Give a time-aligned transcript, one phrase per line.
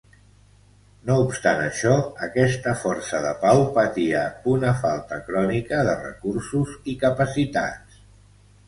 [1.09, 1.97] No obstant això,
[2.29, 8.05] aquesta força de pau patia una falta crònica de recursos i capacitats.